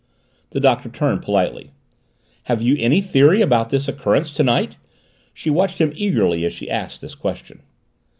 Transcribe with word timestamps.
The 0.49 0.59
Doctor 0.59 0.89
turned, 0.89 1.21
politely. 1.21 1.69
"Have 2.45 2.59
you 2.59 2.75
any 2.79 3.01
theory 3.01 3.39
about 3.39 3.69
this 3.69 3.87
occurrence 3.87 4.31
to 4.31 4.41
night?" 4.43 4.75
She 5.31 5.51
watched 5.51 5.79
him 5.79 5.93
eagerly 5.95 6.43
as 6.43 6.53
she 6.53 6.71
asked 6.71 7.01
the 7.01 7.09
question. 7.09 7.61